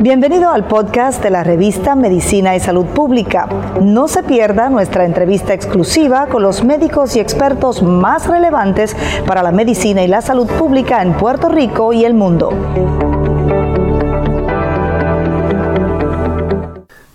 [0.00, 3.46] Bienvenido al podcast de la revista Medicina y Salud Pública.
[3.82, 9.52] No se pierda nuestra entrevista exclusiva con los médicos y expertos más relevantes para la
[9.52, 12.54] medicina y la salud pública en Puerto Rico y el mundo.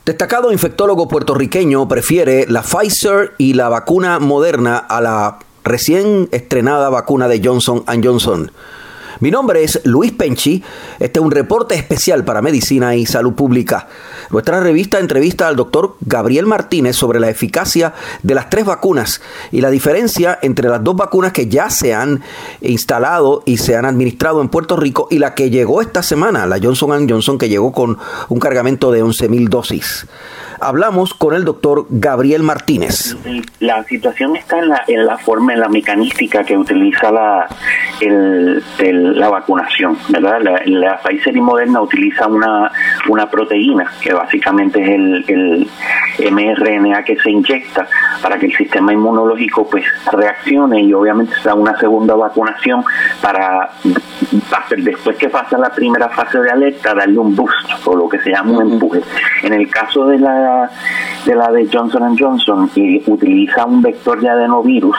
[0.05, 7.27] Destacado infectólogo puertorriqueño prefiere la Pfizer y la vacuna moderna a la recién estrenada vacuna
[7.27, 8.51] de Johnson Johnson.
[9.21, 10.63] Mi nombre es Luis Penchi.
[10.99, 13.87] Este es un reporte especial para Medicina y Salud Pública.
[14.31, 19.21] Nuestra revista entrevista al doctor Gabriel Martínez sobre la eficacia de las tres vacunas
[19.51, 22.23] y la diferencia entre las dos vacunas que ya se han
[22.61, 26.57] instalado y se han administrado en Puerto Rico y la que llegó esta semana, la
[26.57, 30.07] Johnson Johnson, que llegó con un cargamento de 11.000 dosis
[30.61, 33.17] hablamos con el doctor Gabriel Martínez.
[33.59, 37.47] La situación está en la, en la forma, en la mecanística que utiliza la,
[37.99, 38.63] el,
[39.19, 40.39] la vacunación, ¿verdad?
[40.65, 42.71] La, Pfizer y Moderna utiliza una,
[43.09, 45.69] una proteína que básicamente es el, el
[46.29, 47.87] mRNA que se inyecta
[48.21, 52.83] para que el sistema inmunológico pues reaccione y obviamente se da una segunda vacunación
[53.21, 53.71] para
[54.77, 58.31] después que pasa la primera fase de alerta darle un boost o lo que se
[58.31, 59.01] llama un empuje.
[59.43, 60.69] En el caso de la
[61.25, 64.97] de la de Johnson Johnson y utiliza un vector de adenovirus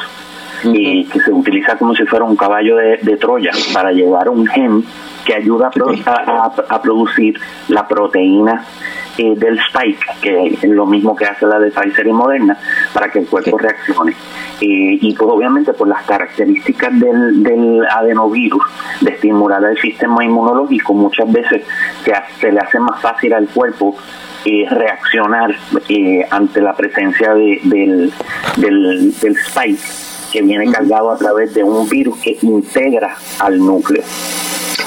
[0.65, 4.84] y que se utiliza como si fuera un caballo de, Troya para llevar un gen
[5.25, 5.70] que ayuda
[6.06, 8.65] a, producir la proteína
[9.19, 12.56] eh, del spike, que es lo mismo que hace la de Pfizer y Moderna,
[12.92, 14.12] para que el cuerpo reaccione.
[14.61, 18.62] Eh, y pues obviamente por las características del, del adenovirus
[19.00, 21.62] de estimular el sistema inmunológico, muchas veces
[22.05, 23.97] se, se le hace más fácil al cuerpo
[24.45, 25.55] eh, reaccionar
[25.89, 28.12] eh, ante la presencia de, del,
[28.56, 29.78] del, spike
[30.33, 34.03] que viene cargado a través de un virus que integra al núcleo.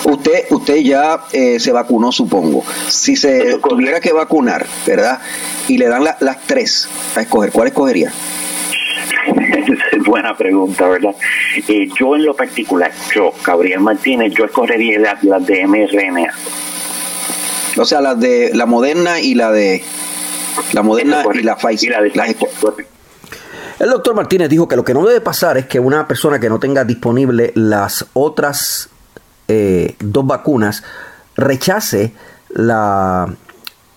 [0.05, 2.63] Usted, usted ya eh, se vacunó, supongo.
[2.87, 5.19] Si se tuviera que vacunar, ¿verdad?
[5.67, 8.11] Y le dan las tres a escoger, ¿cuál escogería?
[10.05, 11.15] Buena pregunta, ¿verdad?
[11.97, 16.33] yo en lo particular, yo, Gabriel Martínez, yo escogería las la de mRNA
[17.77, 19.83] o sea, las de la Moderna y la de
[20.73, 21.93] la Moderna y la Pfizer.
[23.79, 26.49] el doctor Martínez dijo que lo que no debe pasar es que una persona que
[26.49, 28.89] no tenga disponible las otras
[29.47, 30.83] eh, dos vacunas
[31.35, 32.13] rechace
[32.49, 33.27] la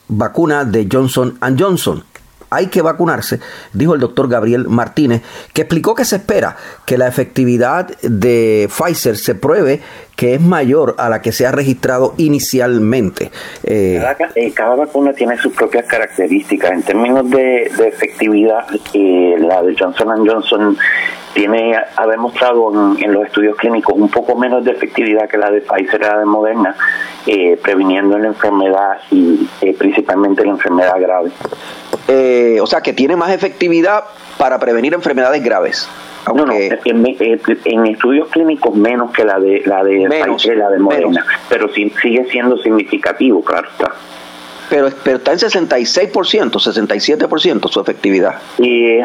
[0.08, 2.04] vacuna de Johnson Johnson
[2.50, 3.40] hay que vacunarse,
[3.72, 5.22] dijo el doctor Gabriel Martínez,
[5.52, 9.80] que explicó que se espera que la efectividad de Pfizer se pruebe
[10.16, 13.30] que es mayor a la que se ha registrado inicialmente.
[13.62, 14.02] Eh,
[14.34, 16.72] eh, cada, vacuna tiene sus propias características.
[16.72, 20.76] En términos de, efectividad, eh, la de Johnson Johnson
[21.38, 25.60] tiene ha demostrado en, los estudios clínicos un poco menos de efectividad que la de
[25.60, 26.76] Pfizer y la de Moderna,
[27.62, 29.48] previniendo la enfermedad y
[29.78, 31.30] principalmente la enfermedad grave.
[32.60, 34.04] o sea, que tiene más efectividad
[34.36, 35.88] para prevenir enfermedades graves.
[36.26, 40.08] No, no, en, estudios clínicos menos que la de la de
[40.56, 43.94] la de Moderna, pero sí, sigue siendo significativo, claro está.
[44.68, 48.34] Pero, pero está en 66%, 67% su efectividad.
[48.58, 48.98] Y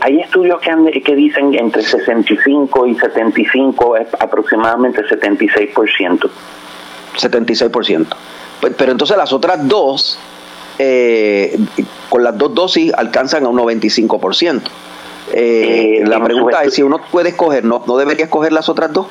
[0.00, 6.30] hay estudios que, que dicen entre 65 y 75, es aproximadamente 76%.
[7.16, 8.06] 76%.
[8.60, 10.18] Pues, pero entonces las otras dos,
[10.78, 11.58] eh,
[12.08, 14.62] con las dos dosis, alcanzan a un 95%.
[15.32, 19.06] Eh, la pregunta es si uno puede escoger, ¿no, ¿no debería escoger las otras dos?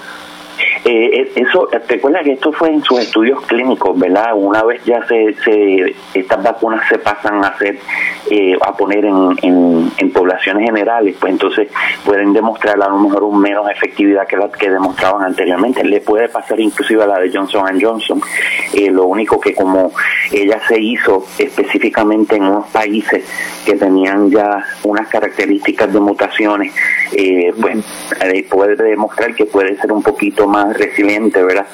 [0.86, 4.32] Eh, eh, eso, recuerda que esto fue en sus estudios clínicos, ¿verdad?
[4.36, 7.80] Una vez ya se, se estas vacunas se pasan a hacer,
[8.30, 11.70] eh, a poner en, en, poblaciones generales, pues entonces
[12.04, 15.84] pueden demostrar a lo mejor un menos efectividad que la que demostraban anteriormente.
[15.84, 18.22] Le puede pasar inclusive a la de Johnson Johnson.
[18.74, 19.92] Eh, lo único que como
[20.32, 23.26] ella se hizo específicamente en unos países
[23.66, 26.74] que tenían ya unas características de mutaciones,
[27.12, 27.86] eh, pues
[28.50, 31.68] puede demostrar que puede ser un poquito resiliente, ¿verdad?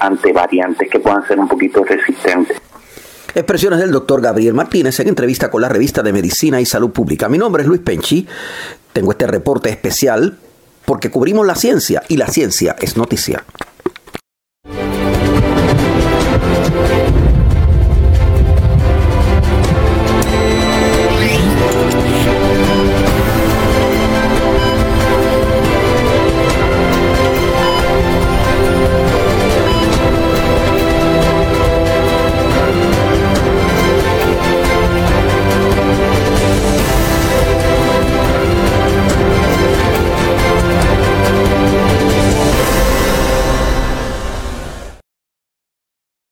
[0.00, 2.56] Ante variantes que puedan ser un poquito resistentes.
[3.34, 7.30] Expresiones del doctor Gabriel Martínez en entrevista con la revista de Medicina y Salud Pública.
[7.30, 8.26] Mi nombre es Luis Penchi.
[8.92, 10.36] Tengo este reporte especial
[10.84, 13.42] porque cubrimos la ciencia y la ciencia es noticia.